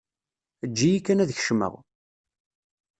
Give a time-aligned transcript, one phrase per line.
[0.65, 1.73] Eǧǧ-iyi kan ad kecmeɣ.